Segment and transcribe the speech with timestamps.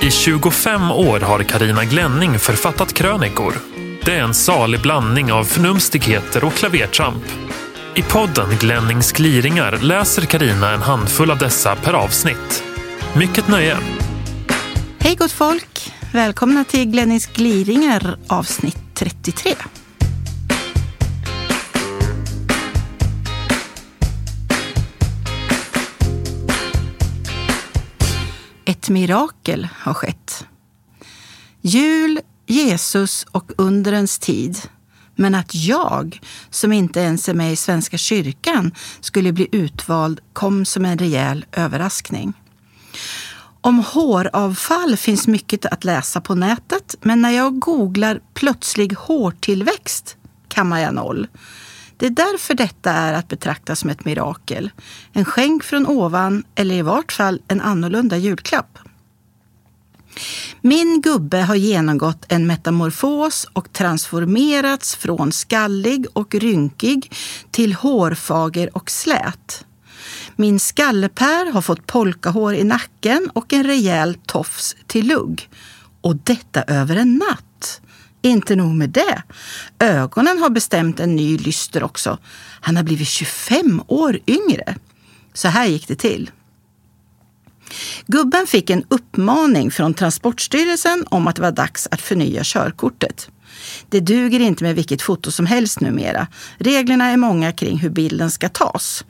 [0.00, 3.54] I 25 år har Karina Glänning författat krönikor.
[4.04, 7.24] Det är en salig blandning av förnumstigheter och klavertramp.
[7.94, 12.64] I podden Glennings gliringar läser Karina en handfull av dessa per avsnitt.
[13.16, 13.76] Mycket nöje!
[14.98, 15.92] Hej gott folk!
[16.12, 19.54] Välkomna till Glennings gliringar avsnitt 33.
[28.88, 30.46] Ett mirakel har skett.
[31.60, 34.58] Jul, Jesus och undrens tid.
[35.14, 36.20] Men att jag,
[36.50, 41.44] som inte ens är med i Svenska kyrkan, skulle bli utvald kom som en rejäl
[41.52, 42.32] överraskning.
[43.60, 50.16] Om håravfall finns mycket att läsa på nätet, men när jag googlar plötslig hårtillväxt
[50.48, 51.26] kammar jag noll.
[51.98, 54.70] Det är därför detta är att betrakta som ett mirakel.
[55.12, 58.78] En skänk från ovan, eller i vart fall en annorlunda julklapp.
[60.60, 67.12] Min gubbe har genomgått en metamorfos och transformerats från skallig och rynkig
[67.50, 69.64] till hårfager och slät.
[70.36, 75.48] Min skallepär har fått polkahår i nacken och en rejäl tofs till lugg.
[76.00, 77.47] Och detta över en natt.
[78.22, 79.22] Inte nog med det.
[79.78, 82.18] Ögonen har bestämt en ny lyster också.
[82.60, 84.76] Han har blivit 25 år yngre.
[85.34, 86.30] Så här gick det till.
[88.06, 93.30] Gubben fick en uppmaning från Transportstyrelsen om att det var dags att förnya körkortet.
[93.88, 96.26] Det duger inte med vilket foto som helst numera.
[96.58, 99.04] Reglerna är många kring hur bilden ska tas.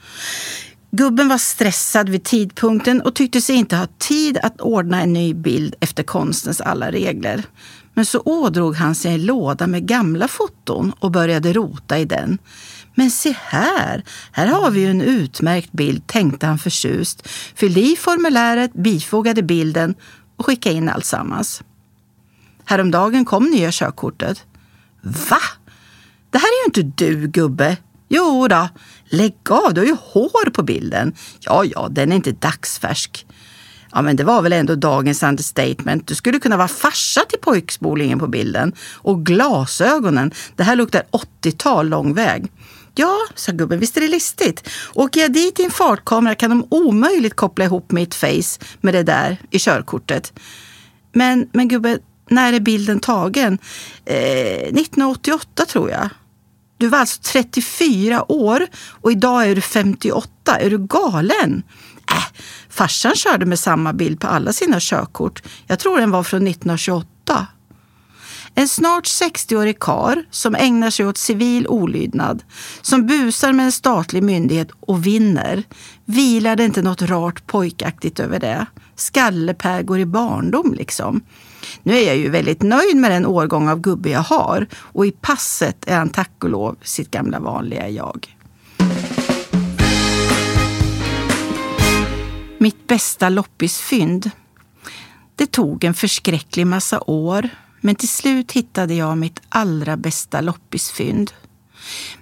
[0.90, 5.34] Gubben var stressad vid tidpunkten och tyckte sig inte ha tid att ordna en ny
[5.34, 7.42] bild efter konstens alla regler.
[7.98, 12.38] Men så ådrog han sig en låda med gamla foton och började rota i den.
[12.94, 17.96] Men se här, här har vi ju en utmärkt bild, tänkte han förtjust, fyllde i
[17.96, 19.94] formuläret, bifogade bilden
[20.36, 21.62] och skickade in alltsammans.
[22.64, 24.44] Häromdagen kom nya körkortet.
[25.02, 25.40] Va?
[26.30, 27.76] Det här är ju inte du, gubbe.
[28.08, 28.68] Jo då,
[29.08, 31.14] lägg av, du har ju hår på bilden.
[31.40, 33.26] Ja, ja, den är inte dagsfärsk.
[33.92, 36.06] Ja, men det var väl ändå dagens understatement.
[36.06, 38.72] Du skulle kunna vara farsa till pojkspolingen på bilden.
[38.94, 41.02] Och glasögonen, det här luktar
[41.42, 42.46] 80-tal lång väg.
[42.94, 44.68] Ja, sa gubben, visst är det listigt.
[44.94, 49.02] Åker jag dit i en fartkamera kan de omöjligt koppla ihop mitt face med det
[49.02, 50.32] där i körkortet.
[51.12, 51.98] Men, men gubben,
[52.30, 53.58] när är bilden tagen?
[54.04, 56.08] Eh, 1988 tror jag.
[56.78, 58.66] Du var alltså 34 år
[59.00, 60.56] och idag är du 58.
[60.58, 61.62] Är du galen?
[62.10, 62.24] Äh,
[62.78, 65.42] farsan körde med samma bild på alla sina körkort.
[65.66, 67.46] Jag tror den var från 1928.
[68.54, 72.42] En snart 60-årig kar som ägnar sig åt civil olydnad,
[72.82, 75.62] som busar med en statlig myndighet och vinner.
[76.04, 78.66] Vilar det inte något rart pojkaktigt över det?
[78.96, 81.20] Skallepär går i barndom liksom.
[81.82, 85.10] Nu är jag ju väldigt nöjd med den årgång av gubbe jag har och i
[85.10, 88.37] passet är han tack och lov sitt gamla vanliga jag.
[92.60, 94.30] Mitt bästa loppisfynd.
[95.36, 97.48] Det tog en förskräcklig massa år,
[97.80, 101.32] men till slut hittade jag mitt allra bästa loppisfynd.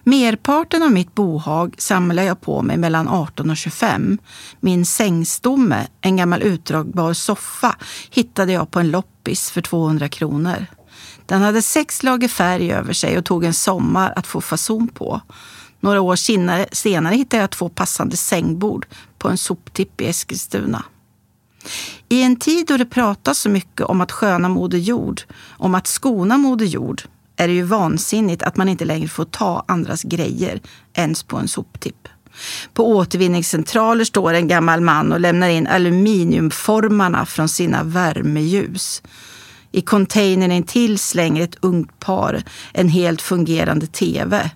[0.05, 4.19] Merparten av mitt bohag samlade jag på mig mellan 18 och 25.
[4.61, 7.77] Min sängstomme, en gammal utdragbar soffa,
[8.11, 10.67] hittade jag på en loppis för 200 kronor.
[11.27, 15.21] Den hade sex lager färg över sig och tog en sommar att få fason på.
[15.81, 18.87] Några år senare, senare hittade jag två passande sängbord
[19.27, 20.85] på en soptipp i Eskilstuna.
[22.09, 25.87] I en tid då det pratas så mycket om att sköna Moder Jord, om att
[25.87, 27.03] skona Moder Jord,
[27.37, 30.61] är det ju vansinnigt att man inte längre får ta andras grejer
[30.95, 32.09] ens på en soptipp.
[32.75, 39.03] På återvinningscentraler står en gammal man och lämnar in aluminiumformarna från sina värmeljus.
[39.73, 44.51] I containern intill slänger ett ungt par en helt fungerande tv.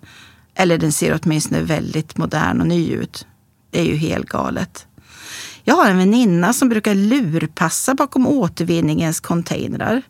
[0.54, 3.26] Eller den ser åtminstone väldigt modern och ny ut.
[3.70, 4.86] Det är ju helt galet.
[5.64, 10.02] Jag har en väninna som brukar lurpassa bakom återvinningens containrar.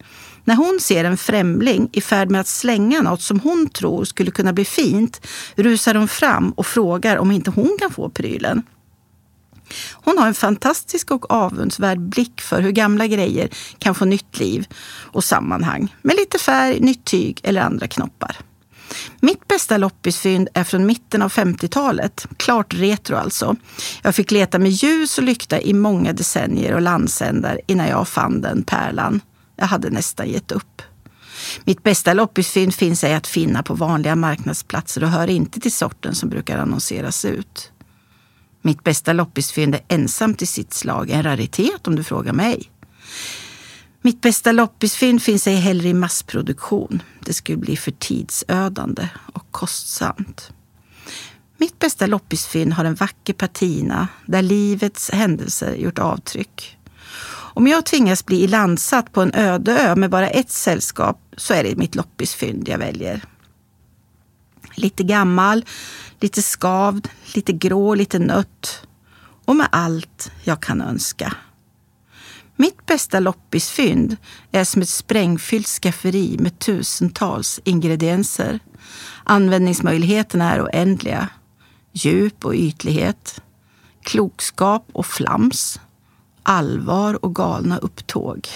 [0.44, 4.30] När hon ser en främling i färd med att slänga något som hon tror skulle
[4.30, 5.26] kunna bli fint
[5.56, 8.62] rusar hon fram och frågar om inte hon kan få prylen.
[9.92, 13.48] Hon har en fantastisk och avundsvärd blick för hur gamla grejer
[13.78, 14.66] kan få nytt liv
[15.12, 18.36] och sammanhang med lite färg, nytt tyg eller andra knoppar.
[19.20, 22.26] Mitt bästa loppisfynd är från mitten av 50-talet.
[22.36, 23.56] Klart retro alltså.
[24.02, 28.40] Jag fick leta med ljus och lykta i många decennier och landsändar innan jag fann
[28.40, 29.20] den pärlan.
[29.56, 30.82] Jag hade nästan gett upp.
[31.64, 36.14] Mitt bästa loppisfynd finns ej att finna på vanliga marknadsplatser och hör inte till sorten
[36.14, 37.72] som brukar annonseras ut.
[38.62, 42.70] Mitt bästa loppisfynd är ensamt i sitt slag, en raritet om du frågar mig.
[44.02, 47.02] Mitt bästa loppisfynd finns ej heller i massproduktion.
[47.20, 50.50] Det skulle bli för tidsödande och kostsamt.
[51.56, 56.78] Mitt bästa loppisfynd har en vacker patina där livets händelser gjort avtryck.
[57.32, 61.64] Om jag tvingas bli ilandsatt på en öde ö med bara ett sällskap så är
[61.64, 63.24] det mitt loppisfynd jag väljer.
[64.74, 65.64] Lite gammal,
[66.20, 68.82] lite skavd, lite grå, lite nött
[69.44, 71.34] och med allt jag kan önska.
[72.60, 74.16] Mitt bästa loppisfynd
[74.52, 78.60] är som ett sprängfyllt skafferi med tusentals ingredienser.
[79.24, 81.28] Användningsmöjligheterna är oändliga.
[81.92, 83.42] Djup och ytlighet.
[84.02, 85.80] Klokskap och flams.
[86.42, 88.48] Allvar och galna upptåg.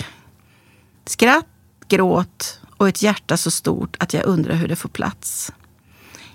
[1.06, 1.46] Skratt,
[1.88, 5.52] gråt och ett hjärta så stort att jag undrar hur det får plats.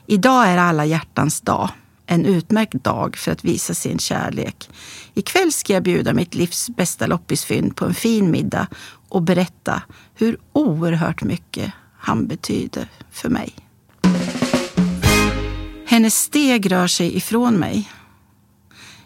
[0.05, 1.69] Idag är alla hjärtans dag
[2.11, 4.69] en utmärkt dag för att visa sin kärlek.
[5.13, 8.67] Ikväll ska jag bjuda mitt livs bästa loppisfynd på en fin middag
[9.09, 9.81] och berätta
[10.15, 13.55] hur oerhört mycket han betyder för mig.
[15.85, 17.91] Hennes steg rör sig ifrån mig.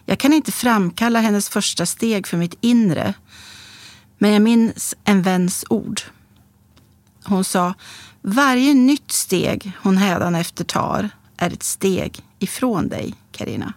[0.06, 3.14] Jag kan inte framkalla hennes första steg för mitt inre,
[4.18, 6.02] men jag minns en väns ord.
[7.24, 7.74] Hon sa,
[8.22, 13.74] varje nytt steg hon hädanefter tar är ett steg ifrån dig, Karina.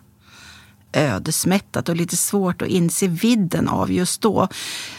[0.93, 4.49] Ödesmättat och lite svårt att inse vidden av just då.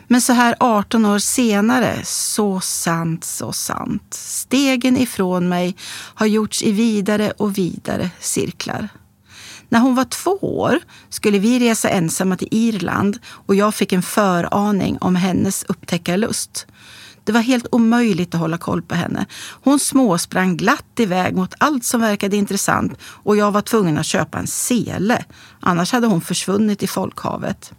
[0.07, 4.13] Men så här 18 år senare, så sant, så sant.
[4.13, 5.75] Stegen ifrån mig
[6.13, 8.89] har gjorts i vidare och vidare cirklar.
[9.69, 10.79] När hon var två år
[11.09, 16.67] skulle vi resa ensamma till Irland och jag fick en föraning om hennes upptäckarlust.
[17.27, 19.25] Det var helt omöjligt att hålla koll på henne.
[19.63, 24.37] Hon småsprang glatt iväg mot allt som verkade intressant och jag var tvungen att köpa
[24.37, 25.25] en sele.
[25.59, 27.73] Annars hade hon försvunnit i folkhavet.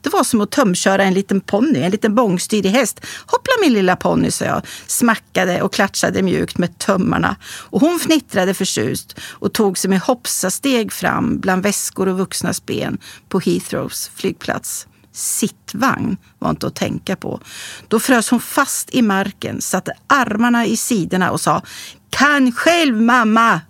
[0.00, 3.00] Det var som att tömköra en liten ponny, en liten bångstyrig häst.
[3.26, 7.36] Hoppla min lilla ponny, sa jag, smackade och klatschade mjukt med tömmarna.
[7.44, 12.98] Och hon fnittrade förtjust och tog sig med hoppsasteg fram bland väskor och vuxnas ben
[13.28, 17.40] på Heathrows flygplats sittvagn var inte att tänka på.
[17.88, 21.62] Då frös hon fast i marken, satte armarna i sidorna och sa
[22.10, 23.60] Kan själv mamma!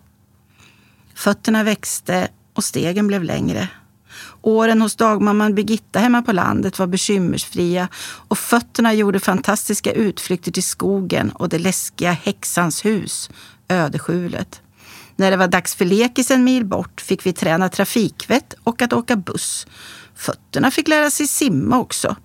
[1.15, 3.69] Fötterna växte och stegen blev längre.
[4.43, 7.89] Åren hos dagmamman Birgitta hemma på landet var bekymmersfria
[8.29, 13.31] och fötterna gjorde fantastiska utflykter till skogen och det läskiga häxans hus,
[13.69, 14.61] ödeskjulet.
[15.17, 18.93] När det var dags för lekis en mil bort fick vi träna trafikvett och att
[18.93, 19.67] åka buss.
[20.15, 22.17] Fötterna fick lära sig simma också.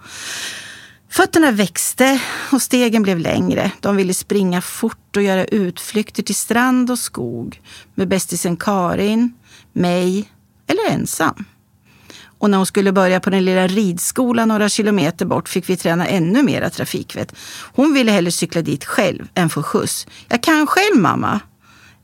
[1.11, 2.21] Fötterna växte
[2.51, 3.71] och stegen blev längre.
[3.79, 7.61] De ville springa fort och göra utflykter till strand och skog
[7.95, 9.33] med bästisen Karin,
[9.73, 10.29] mig
[10.67, 11.45] eller ensam.
[12.39, 16.07] Och när hon skulle börja på den lilla ridskolan några kilometer bort fick vi träna
[16.07, 17.35] ännu mera trafikvett.
[17.73, 20.07] Hon ville hellre cykla dit själv än få skjuts.
[20.27, 21.39] Jag kan själv mamma.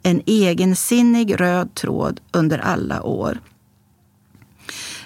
[0.07, 3.39] En egensinnig röd tråd under alla år.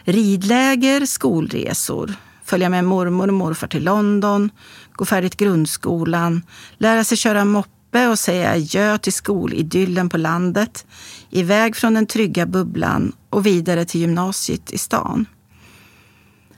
[0.03, 2.13] Ridläger, skolresor,
[2.43, 4.49] följa med mormor och morfar till London,
[4.93, 6.41] gå färdigt grundskolan,
[6.77, 10.85] lära sig köra moppe och säga adjö till skolidyllen på landet,
[11.29, 15.25] iväg från den trygga bubblan och vidare till gymnasiet i stan.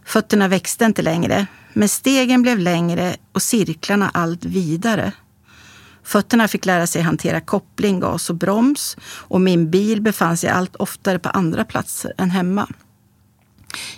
[0.06, 5.12] Fötterna växte inte längre, men stegen blev längre och cirklarna allt vidare.
[6.04, 10.76] Fötterna fick lära sig hantera koppling, gas och broms och min bil befann sig allt
[10.76, 12.68] oftare på andra platser än hemma.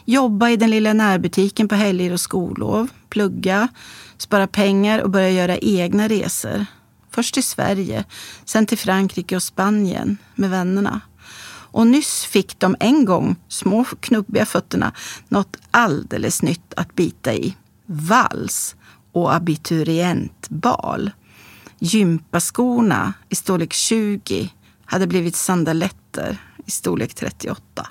[0.05, 3.67] Jobba i den lilla närbutiken på helger och skollov, plugga,
[4.17, 6.65] spara pengar och börja göra egna resor.
[7.11, 8.05] Först till Sverige,
[8.45, 11.01] sen till Frankrike och Spanien med vännerna.
[11.73, 14.91] Och nyss fick de en gång, små knubbiga fötterna,
[15.27, 17.57] något alldeles nytt att bita i.
[17.85, 18.75] Vals
[19.11, 21.11] och abiturientbal.
[21.83, 24.49] Gympaskorna i storlek 20
[24.85, 27.87] hade blivit sandaletter i storlek 38.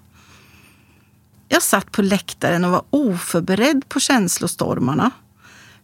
[1.48, 5.10] Jag satt på läktaren och var oförberedd på känslostormarna.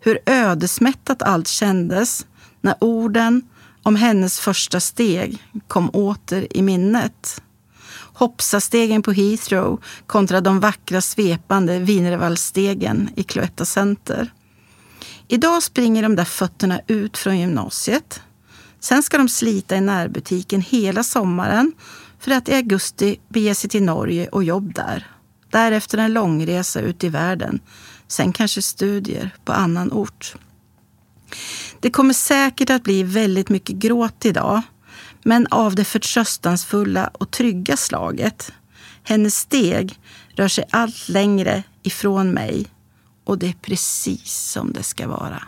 [0.01, 2.27] Hur ödesmättat allt kändes
[2.61, 3.43] när orden
[3.83, 7.43] om hennes första steg kom åter i minnet.
[8.13, 14.33] Hoppsastegen på Heathrow kontra de vackra svepande Wienervallstegen i Cloetta Center.
[15.31, 18.23] Idag springer de där fötterna ut från gymnasiet.
[18.81, 21.73] Sen ska de slita i närbutiken hela sommaren
[22.21, 25.07] för att i augusti bege sig till Norge och jobb där.
[25.51, 27.61] Därefter en långresa ut i världen.
[28.09, 30.35] Sen kanske studier på annan ort.
[31.81, 34.63] Det kommer säkert att bli väldigt mycket gråt idag,
[35.23, 38.53] men av det förtröstansfulla och trygga slaget.
[39.03, 39.99] Hennes steg
[40.37, 42.67] rör sig allt längre ifrån mig
[43.29, 45.43] och det är precis som det ska vara.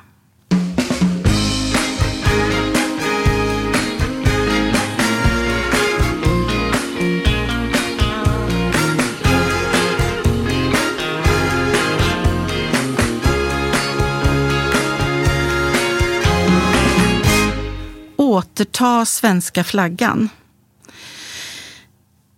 [18.17, 20.29] återta svenska flaggan.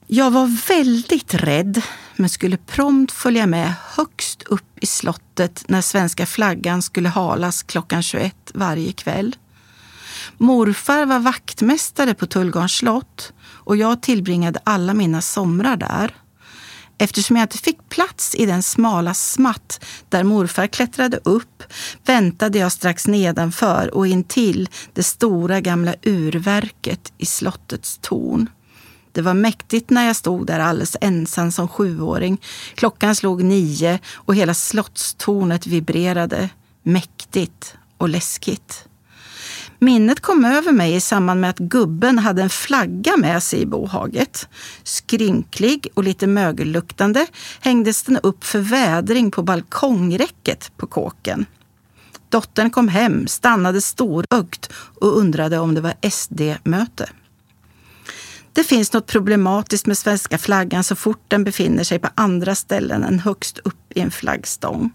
[0.06, 1.82] Jag var väldigt rädd
[2.16, 8.02] men skulle prompt följa med högst upp i slottet när svenska flaggan skulle halas klockan
[8.02, 9.36] 21 varje kväll.
[10.38, 16.14] Morfar var vaktmästare på Tullgarns slott och jag tillbringade alla mina somrar där.
[16.98, 21.62] Eftersom jag inte fick plats i den smala smatt där morfar klättrade upp
[22.04, 28.48] väntade jag strax nedanför och intill det stora gamla urverket i slottets torn.
[29.12, 32.40] Det var mäktigt när jag stod där alldeles ensam som sjuåring.
[32.74, 36.48] Klockan slog nio och hela slottstornet vibrerade.
[36.82, 38.86] Mäktigt och läskigt.
[39.78, 43.66] Minnet kom över mig i samband med att gubben hade en flagga med sig i
[43.66, 44.48] bohaget.
[44.82, 47.26] Skrynklig och lite mögelluktande
[47.60, 51.46] hängdes den upp för vädring på balkongräcket på kåken.
[52.28, 57.08] Dottern kom hem, stannade storögt och undrade om det var SD-möte.
[58.52, 63.04] Det finns något problematiskt med svenska flaggan så fort den befinner sig på andra ställen
[63.04, 64.90] än högst upp i en flaggstång.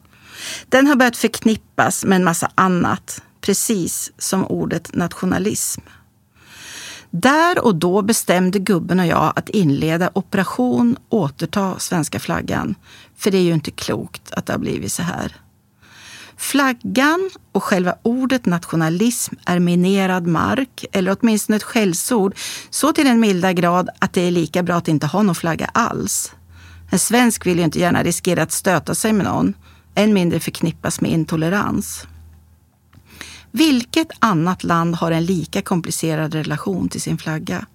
[0.69, 5.81] Den har börjat förknippas med en massa annat precis som ordet nationalism.
[7.09, 12.75] Där och då bestämde gubben och jag att inleda operation återta svenska flaggan.
[13.17, 15.35] För det är ju inte klokt att det har blivit så här.
[16.37, 22.35] Flaggan och själva ordet nationalism är minerad mark, eller åtminstone ett skällsord,
[22.69, 25.69] så till den milda grad att det är lika bra att inte ha någon flagga
[25.73, 26.31] alls.
[26.89, 29.53] En svensk vill ju inte gärna riskera att stöta sig med någon,
[29.95, 32.07] än mindre förknippas med intolerans.
[33.51, 37.65] Vilket annat land har en lika komplicerad relation till sin flagga?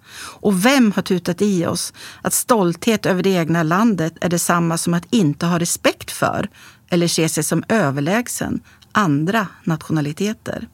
[0.41, 1.93] Och vem har tutat i oss
[2.23, 6.49] att stolthet över det egna landet är detsamma som att inte ha respekt för
[6.93, 8.61] eller se sig som överlägsen
[8.93, 10.69] andra nationaliteter?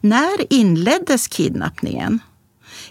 [0.00, 2.20] När inleddes kidnappningen?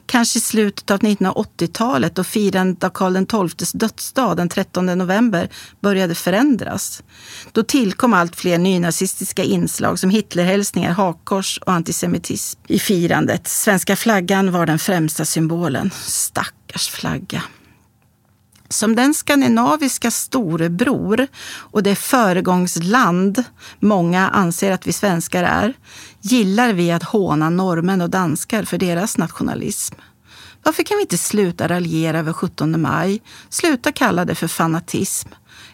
[0.06, 5.50] kanske i slutet av 1980-talet då firandet av Karl XIIs dödsdag den 13 november
[5.82, 7.03] började förändras.
[7.51, 13.48] Då tillkom allt fler nynazistiska inslag som Hitlerhälsningar, hakkors och antisemitism i firandet.
[13.48, 15.91] Svenska flaggan var den främsta symbolen.
[16.03, 17.44] Stackars flagga.
[18.69, 23.43] Som den skandinaviska storebror och det föregångsland
[23.79, 25.74] många anser att vi svenskar är,
[26.21, 29.95] gillar vi att håna norrmän och danskar för deras nationalism.
[30.63, 35.29] Varför kan vi inte sluta raljera över 17 maj, sluta kalla det för fanatism?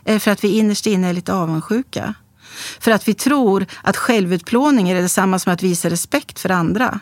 [0.05, 2.13] Eller för att vi innerst inne är lite avundsjuka?
[2.79, 6.99] För att vi tror att självutplåning är detsamma som att visa respekt för andra?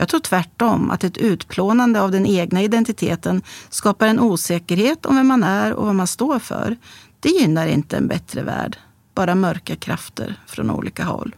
[0.00, 5.26] Jag tror tvärtom att ett utplånande av den egna identiteten skapar en osäkerhet om vem
[5.26, 6.76] man är och vad man står för.
[7.20, 8.76] Det gynnar inte en bättre värld,
[9.14, 11.36] bara mörka krafter från olika håll.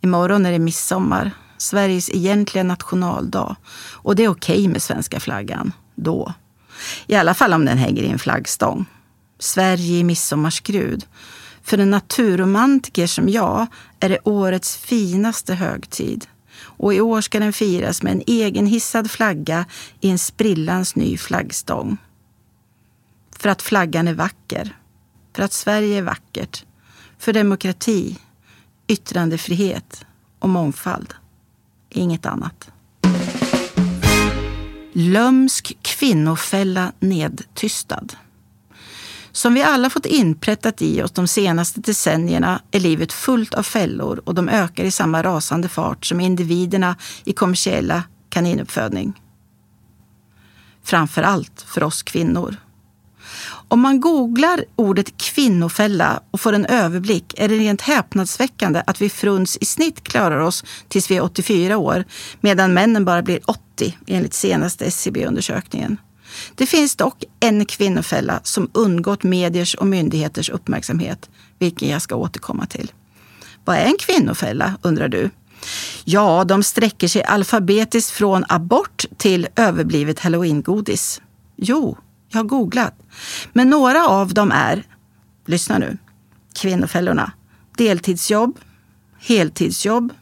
[0.00, 3.56] Imorgon är det midsommar, Sveriges egentliga nationaldag.
[3.92, 6.34] Och det är okej okay med svenska flaggan, då.
[7.06, 8.86] I alla fall om den hänger i en flaggstång.
[9.38, 11.06] Sverige i midsommarskrud.
[11.62, 13.66] För en naturromantiker som jag
[14.00, 16.26] är det årets finaste högtid
[16.80, 19.64] och i år ska den firas med en egen hissad flagga
[20.00, 21.96] i en sprillans ny flaggstång.
[23.36, 24.76] För att flaggan är vacker.
[25.36, 26.64] För att Sverige är vackert.
[27.18, 28.18] För demokrati,
[28.88, 30.04] yttrandefrihet
[30.38, 31.14] och mångfald.
[31.90, 32.70] Inget annat.
[34.92, 38.06] Lömsk kvinnofälla nedtystad.
[39.40, 44.22] Som vi alla fått inprättat i oss de senaste decennierna är livet fullt av fällor
[44.24, 49.20] och de ökar i samma rasande fart som individerna i kommersiella kaninuppfödning.
[50.84, 52.56] Framför allt för oss kvinnor.
[53.68, 59.08] Om man googlar ordet kvinnofälla och får en överblick är det rent häpnadsväckande att vi
[59.08, 62.04] fruns i snitt klarar oss tills vi är 84 år
[62.40, 65.96] medan männen bara blir 80 enligt senaste SCB-undersökningen.
[66.54, 72.66] Det finns dock en kvinnofälla som undgått mediers och myndigheters uppmärksamhet, vilken jag ska återkomma
[72.66, 72.92] till.
[73.64, 75.30] Vad är en kvinnofälla, undrar du?
[76.04, 81.20] Ja, de sträcker sig alfabetiskt från abort till överblivet halloweengodis.
[81.56, 82.94] Jo, jag har googlat.
[83.52, 84.84] Men några av dem är,
[85.46, 85.98] lyssna nu,
[86.54, 87.32] kvinnofällorna.
[87.76, 88.58] Deltidsjobb,
[89.18, 90.12] heltidsjobb,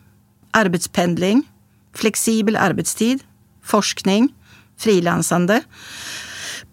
[0.51, 1.43] arbetspendling,
[1.95, 3.23] flexibel arbetstid,
[3.65, 4.35] forskning,
[4.79, 5.63] frilansande,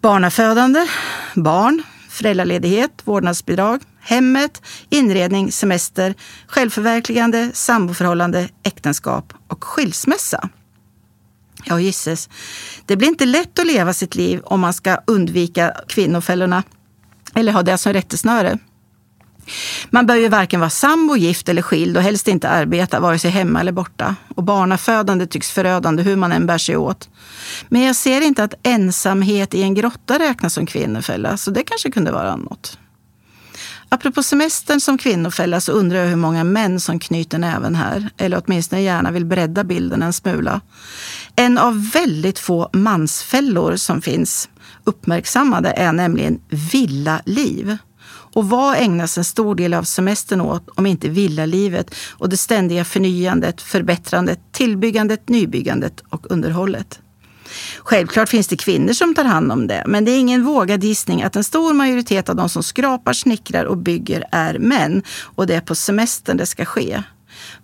[0.00, 0.86] barnafödande,
[1.34, 6.14] barn, föräldraledighet, vårdnadsbidrag, hemmet, inredning, semester,
[6.46, 10.48] självförverkligande, samboförhållande, äktenskap och skilsmässa.
[11.64, 12.28] Ja, gisses.
[12.86, 16.62] Det blir inte lätt att leva sitt liv om man ska undvika kvinnofällorna
[17.34, 18.58] eller ha det som rättesnöre.
[19.90, 23.30] Man bör ju varken vara sambo, gift eller skild och helst inte arbeta, vare sig
[23.30, 24.16] hemma eller borta.
[24.34, 27.08] Och barnafödande tycks förödande hur man än bär sig åt.
[27.68, 31.90] Men jag ser inte att ensamhet i en grotta räknas som kvinnofälla, så det kanske
[31.90, 32.78] kunde vara något.
[33.88, 38.42] Apropå semestern som kvinnofälla så undrar jag hur många män som knyter näven här, eller
[38.44, 40.60] åtminstone gärna vill bredda bilden en smula.
[41.36, 44.48] En av väldigt få mansfällor som finns
[44.84, 47.76] uppmärksammade är nämligen villaliv.
[48.36, 52.84] Och vad ägnas en stor del av semestern åt om inte villalivet och det ständiga
[52.84, 57.00] förnyandet, förbättrandet, tillbyggandet, nybyggandet och underhållet?
[57.78, 61.22] Självklart finns det kvinnor som tar hand om det, men det är ingen vågad gissning
[61.22, 65.54] att en stor majoritet av de som skrapar, snickrar och bygger är män och det
[65.54, 67.02] är på semestern det ska ske.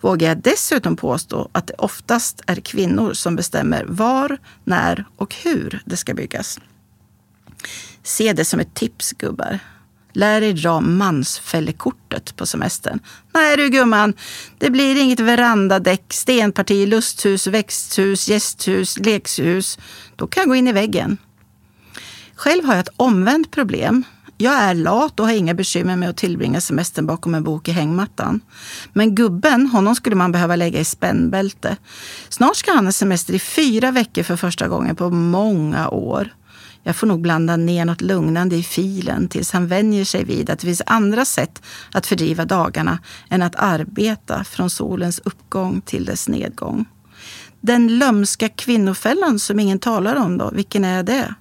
[0.01, 5.83] Vågar jag dessutom påstå att det oftast är kvinnor som bestämmer var, när och hur
[5.85, 6.61] det ska byggas.
[8.03, 9.61] Se det som ett tips, gubbar.
[10.13, 13.01] Lär er dra mansfällekortet på semestern.
[13.35, 14.15] Nej du gumman,
[14.59, 19.79] det blir inget verandadäck, stenparti, lusthus, växthus, gästhus, lekshus.
[20.17, 21.19] Då kan jag gå in i väggen.
[22.35, 24.05] Själv har jag ett omvänt problem.
[24.43, 27.73] Jag är lat och har inga bekymmer med att tillbringa semestern bakom en bok i
[27.73, 28.41] hängmattan.
[28.93, 31.77] Men gubben, honom skulle man behöva lägga i spännbälte.
[32.29, 36.35] Snart ska han ha semester i fyra veckor för första gången på många år.
[36.83, 40.59] Jag får nog blanda ner något lugnande i filen tills han vänjer sig vid att
[40.59, 41.63] det finns andra sätt
[41.93, 42.99] att fördriva dagarna
[43.29, 46.85] än att arbeta från solens uppgång till dess nedgång.
[47.61, 51.35] Den lömska kvinnofällan som ingen talar om då, vilken är det?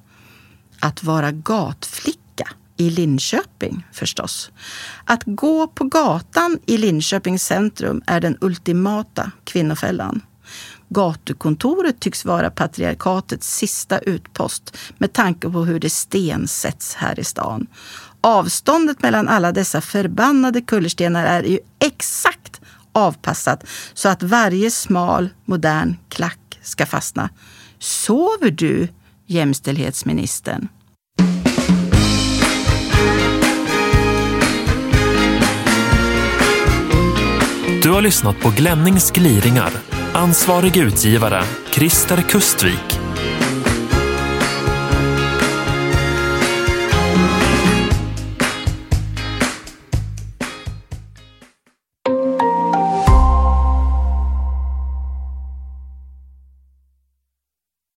[0.80, 4.52] Att vara gatflicka i Linköping förstås.
[5.06, 10.22] Att gå på gatan i Linköpings centrum är den ultimata kvinnofällan.
[10.94, 17.68] Gatukontoret tycks vara patriarkatets sista utpost med tanke på hur det stensätts här i stan.
[18.22, 25.96] Avståndet mellan alla dessa förbannade kullerstenar är ju exakt avpassat så att varje smal, modern
[26.10, 27.30] klack ska fastna.
[27.80, 28.88] Sover du,
[29.28, 30.68] jämställdhetsministern?
[37.84, 42.91] Du har lyssnat på Glennings gliringar Ansvarig utgivare Christer Kustvik.